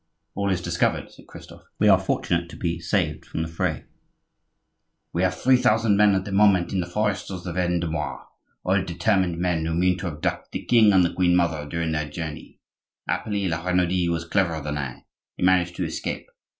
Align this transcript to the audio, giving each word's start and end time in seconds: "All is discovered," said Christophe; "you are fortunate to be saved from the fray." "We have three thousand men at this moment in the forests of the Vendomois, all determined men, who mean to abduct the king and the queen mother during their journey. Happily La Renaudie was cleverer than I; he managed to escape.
"All 0.33 0.49
is 0.49 0.63
discovered," 0.63 1.11
said 1.11 1.27
Christophe; 1.27 1.67
"you 1.79 1.91
are 1.91 1.99
fortunate 1.99 2.49
to 2.49 2.55
be 2.57 2.79
saved 2.79 3.23
from 3.23 3.43
the 3.43 3.47
fray." 3.47 3.85
"We 5.13 5.21
have 5.21 5.39
three 5.39 5.57
thousand 5.57 5.95
men 5.95 6.15
at 6.15 6.25
this 6.25 6.33
moment 6.33 6.73
in 6.73 6.79
the 6.79 6.87
forests 6.87 7.29
of 7.29 7.43
the 7.43 7.53
Vendomois, 7.53 8.23
all 8.63 8.83
determined 8.83 9.37
men, 9.37 9.63
who 9.67 9.75
mean 9.75 9.99
to 9.99 10.07
abduct 10.07 10.53
the 10.53 10.65
king 10.65 10.91
and 10.91 11.05
the 11.05 11.13
queen 11.13 11.35
mother 11.35 11.67
during 11.69 11.91
their 11.91 12.09
journey. 12.09 12.59
Happily 13.07 13.47
La 13.47 13.63
Renaudie 13.63 14.09
was 14.09 14.25
cleverer 14.25 14.61
than 14.61 14.79
I; 14.79 15.05
he 15.37 15.43
managed 15.43 15.75
to 15.75 15.85
escape. 15.85 16.29